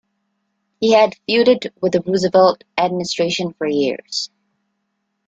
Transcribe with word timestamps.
He 0.79 0.93
had 0.93 1.13
feuded 1.29 1.73
with 1.79 1.91
the 1.91 2.01
Roosevelt 2.01 2.63
administration 2.75 3.53
for 3.53 3.67
years. 3.67 4.31